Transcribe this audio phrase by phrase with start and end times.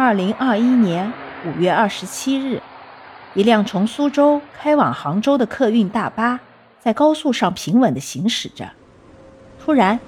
[0.00, 1.12] 二零二一年
[1.44, 2.62] 五月二十七日，
[3.34, 6.38] 一辆从苏州开往杭州的客运大巴
[6.78, 8.70] 在高速上平稳地行驶着。
[9.58, 9.98] 突然，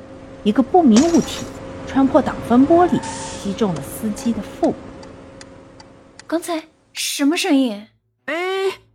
[0.44, 1.44] 一个不明物体
[1.88, 3.00] 穿破挡风玻璃，
[3.42, 4.76] 击中了司机的腹部。
[6.24, 6.62] 刚才
[6.92, 7.88] 什么声音？
[8.26, 8.34] 哎，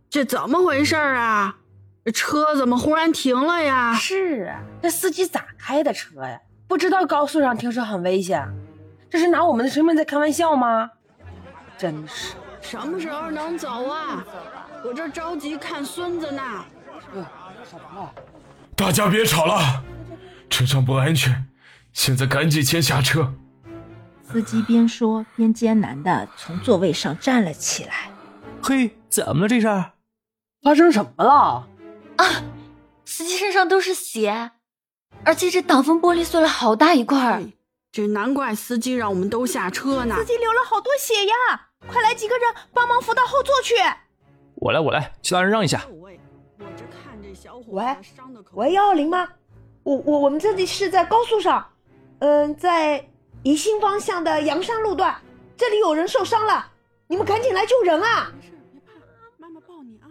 [0.08, 1.58] 这怎么回事啊？
[2.06, 3.92] 这车怎么忽然停了呀？
[3.92, 6.40] 是啊，这司机咋开的车呀？
[6.66, 8.48] 不知道高速上停车很危险。
[9.16, 10.90] 这是拿我们的生命在开玩笑吗？
[11.78, 14.22] 真是，什么时候能走啊？
[14.84, 16.42] 我这着急看孙子呢。
[18.76, 19.82] 大家别吵了，
[20.50, 21.46] 车上不安全，
[21.94, 23.32] 现在赶紧先下车。
[24.30, 28.10] 司机边说边艰难的从座位上站了起来。
[28.62, 29.66] 嘿，怎么了这是？
[30.62, 31.66] 发生什么了？
[32.18, 32.26] 啊，
[33.06, 34.50] 司机身上都是血，
[35.24, 37.42] 而且这挡风玻璃碎了好大一块。
[37.96, 40.16] 这难怪司机让我们都下车呢。
[40.16, 41.68] 司机流了好多血呀！
[41.88, 43.74] 快来几个人帮忙扶到后座去。
[44.56, 45.82] 我来，我来，其他人让一下。
[47.68, 47.96] 喂，
[48.52, 49.26] 喂，幺二零吗？
[49.82, 51.66] 我我我们这里是在高速上，
[52.18, 53.02] 嗯，在
[53.42, 55.16] 宜兴方向的阳山路段，
[55.56, 56.70] 这里有人受伤了，
[57.06, 58.30] 你们赶紧来救人啊！
[58.36, 58.92] 没事，别怕，
[59.38, 60.04] 妈妈抱你啊。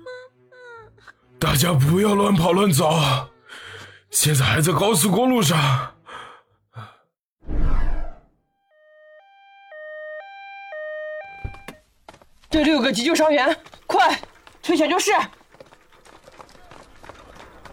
[1.38, 2.89] 大家不要乱跑乱走，
[4.09, 5.92] 现在还在高速公路上。
[12.56, 13.53] 这里有个急救伤员，
[13.86, 14.17] 快
[14.64, 15.11] 推抢救室！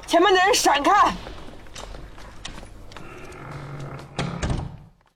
[0.09, 1.13] 前面的人闪开！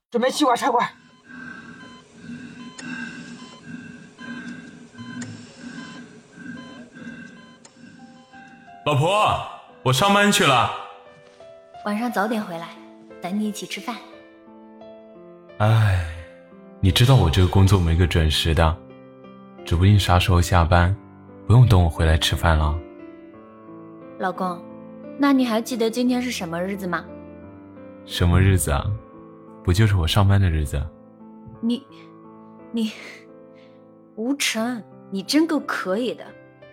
[0.09, 0.89] 准备气管插管。
[8.85, 9.37] 老婆，
[9.83, 10.71] 我上班去了。
[11.87, 12.69] 晚上早点回来，
[13.21, 13.97] 等你一起吃饭。
[15.59, 16.07] 哎，
[16.81, 18.86] 你知道我这个工作没个准时的。
[19.67, 20.97] 指不定啥时候下班，
[21.45, 22.79] 不用等我回来吃饭了。
[24.21, 24.63] 老公，
[25.19, 27.05] 那你还记得今天是什么日子吗？
[28.05, 28.87] 什么日子啊？
[29.65, 30.81] 不就是我上班的日子？
[31.61, 31.85] 你，
[32.71, 32.93] 你，
[34.15, 36.25] 吴晨，你真够可以的！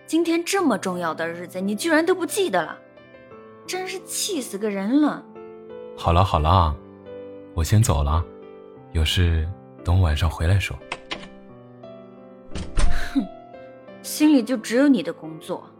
[0.06, 2.78] 今天这么重要的日子，你居然都不记得了，
[3.66, 5.20] 真是气死个人了。
[5.96, 6.72] 好了好了，
[7.54, 8.24] 我先走了，
[8.92, 9.48] 有事
[9.84, 10.76] 等我晚上回来说。
[14.04, 15.70] 心里就只有你的工作。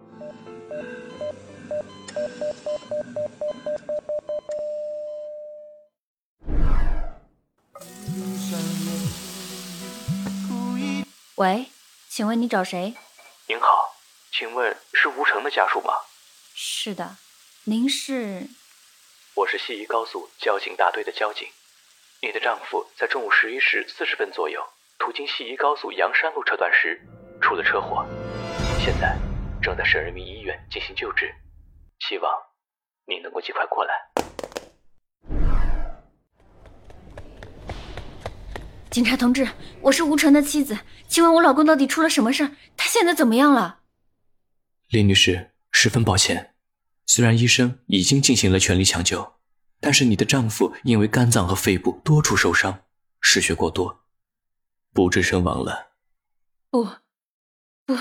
[11.36, 11.66] 喂，
[12.08, 12.94] 请问你找谁？
[13.46, 13.94] 您好，
[14.32, 15.92] 请问是吴成的家属吗？
[16.54, 17.18] 是的，
[17.64, 18.48] 您是？
[19.34, 21.46] 我是西宜高速交警大队的交警。
[22.22, 24.64] 你的丈夫在中午十一时四十分左右
[24.98, 27.06] 途经西宜高速阳山路车段时。
[27.40, 28.06] 出了车祸，
[28.78, 29.16] 现在
[29.62, 31.32] 正在省人民医院进行救治，
[32.00, 32.32] 希望
[33.06, 33.92] 你能够尽快过来。
[38.90, 39.48] 警察同志，
[39.80, 40.78] 我是吴成的妻子，
[41.08, 42.50] 请问我老公到底出了什么事儿？
[42.76, 43.80] 他现在怎么样了？
[44.88, 46.54] 林女士，十分抱歉，
[47.04, 49.34] 虽然医生已经进行了全力抢救，
[49.80, 52.84] 但是你的丈夫因为肝脏和肺部多处受伤，
[53.20, 54.04] 失血过多，
[54.92, 55.90] 不治身亡了。
[56.70, 57.03] 不。
[57.86, 57.94] 不，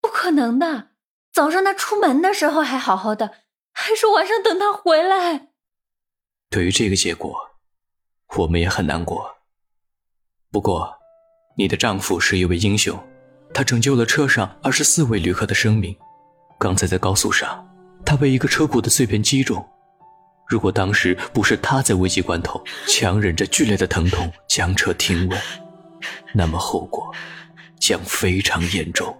[0.00, 0.88] 不可能的！
[1.32, 3.34] 早上他出门的时候还好好的，
[3.72, 5.48] 还说晚上等他回来。
[6.50, 7.34] 对于这个结果，
[8.36, 9.36] 我们也很难过。
[10.50, 10.92] 不过，
[11.56, 12.98] 你的丈夫是一位英雄，
[13.54, 15.96] 他拯救了车上二十四位旅客的生命。
[16.58, 17.66] 刚才在高速上，
[18.04, 19.64] 他被一个车骨的碎片击中。
[20.48, 25.40] 如果当时不是他在危急关头强忍着剧烈的疼痛将车停稳，
[26.34, 27.14] 那么后果……
[27.80, 29.16] 将非常严重。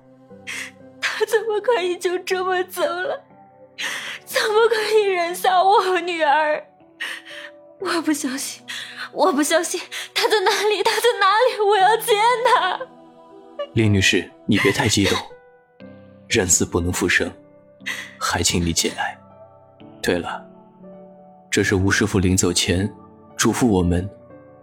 [1.00, 3.24] 他怎么可以就这么走了？
[4.24, 6.62] 怎么可以扔下我女儿？
[7.80, 8.62] 我不相信，
[9.10, 9.80] 我不相信！
[10.14, 10.82] 他在哪里？
[10.82, 11.60] 他在哪里？
[11.66, 12.14] 我要见
[12.46, 12.80] 他。
[13.72, 15.18] 林女士，你别太激动，
[16.28, 17.32] 人死不能复生，
[18.18, 19.18] 还请你节哀。
[20.02, 20.46] 对了，
[21.50, 22.90] 这是吴师傅临走前
[23.36, 24.08] 嘱咐我们，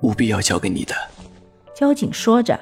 [0.01, 0.95] 务必要交给你的。
[1.73, 2.59] 交警说着。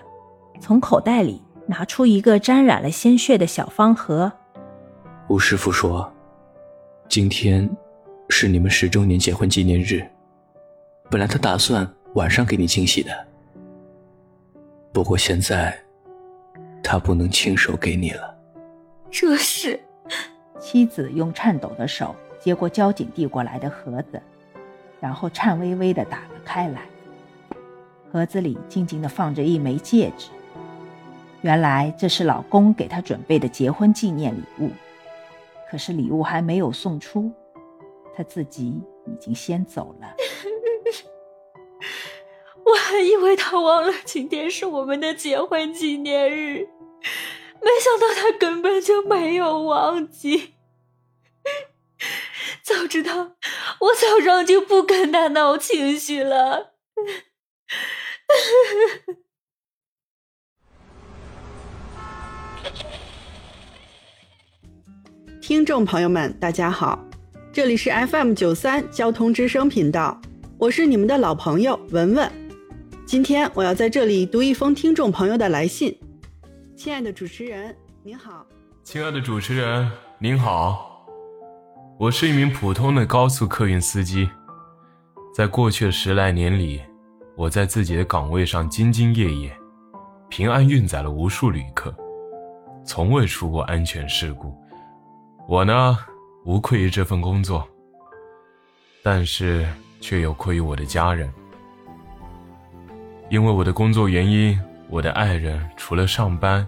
[0.60, 4.32] 从口袋里拿出一个沾染了鲜血的小方盒。
[5.28, 6.12] 吴师傅说
[7.10, 7.70] ：“今天
[8.30, 10.06] 是你们十周年结婚纪念日，
[11.10, 13.12] 本来他打算晚上给你惊喜的，
[14.94, 15.78] 不过现在
[16.84, 18.36] 他不能亲手给你了。”
[19.10, 19.80] 这是
[20.60, 24.22] 妻子用颤抖的手接过交警递过来的盒子，
[25.00, 26.82] 然后颤巍巍的打了开来。
[28.12, 30.28] 盒子里静静的放着一枚戒指。
[31.46, 34.72] 原来这是老公给她准备的结婚纪念礼物，
[35.70, 37.32] 可是礼物还没有送出，
[38.18, 40.16] 她自己已经先走了。
[42.66, 46.68] 我还以为他忘了今天是我们的结婚纪念日，
[47.62, 50.56] 没想到他根本就没有忘记。
[52.64, 53.34] 早知道，
[53.82, 56.74] 我早上就不跟他闹情绪了。
[65.56, 67.02] 听众朋友们，大家好，
[67.54, 70.20] 这里是 FM 九三交通之声频道，
[70.58, 72.30] 我是你们的老朋友文文。
[73.06, 75.98] 今天我要在这里读一封听众朋友的来信。
[76.76, 77.74] 亲爱的主持人，
[78.04, 78.46] 您好。
[78.84, 81.08] 亲爱的主持人，您好。
[81.98, 84.30] 我是一名普通的高速客运司机，
[85.34, 86.82] 在过去的十来年里，
[87.38, 89.58] 我在自己的岗位上兢兢业业，
[90.28, 91.96] 平安运载了无数旅客，
[92.86, 94.54] 从未出过安全事故。
[95.48, 95.96] 我呢，
[96.44, 97.68] 无愧于这份工作，
[99.04, 99.68] 但是
[100.02, 101.32] 却有愧于我的家人。
[103.30, 104.60] 因为我的工作原因，
[104.90, 106.68] 我的爱人除了上班，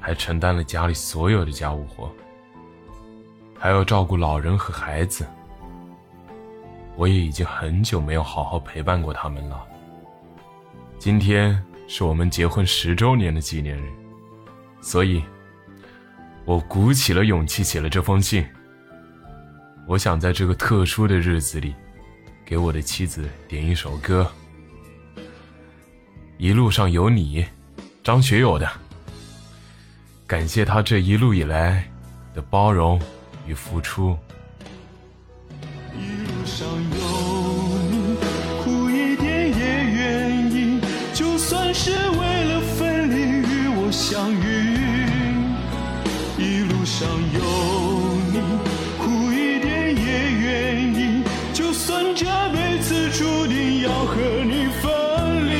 [0.00, 2.10] 还承担了家里所有的家务活，
[3.56, 5.24] 还要照顾老人和孩子。
[6.96, 9.64] 我也已经很久没有好好陪伴过他们了。
[10.98, 13.88] 今天是我们结婚十周年的纪念日，
[14.80, 15.22] 所以，
[16.44, 18.44] 我鼓起了勇气写了这封信。
[19.86, 21.74] 我想在这个特殊的日子里，
[22.44, 24.30] 给我的妻子点一首歌。
[26.36, 27.44] 一路上有你，
[28.02, 28.70] 张学友的。
[30.26, 31.86] 感谢他这一路以来
[32.34, 33.00] 的包容
[33.46, 34.16] 与付出。
[46.84, 47.40] 路上有
[48.30, 48.40] 你，
[48.98, 50.02] 苦一点也
[50.32, 55.54] 愿意，就算这辈子注定要和你分离。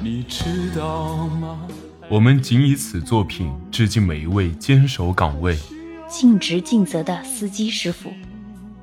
[0.00, 1.58] 你知道吗？
[2.08, 5.54] 我们仅以此作品致敬每一位坚守岗位、
[6.08, 8.10] 尽职尽责的司机师傅。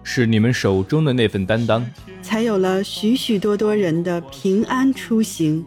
[0.04, 1.84] 是你们手中的那份担当，
[2.22, 5.66] 才有了许许多多人的平安出行。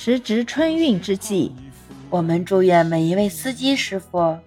[0.00, 1.50] 时值春运之际，
[2.08, 4.38] 我们祝愿每一位司机师傅，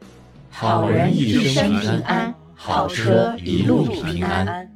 [0.49, 4.70] 好人一生平安，好车一路平安。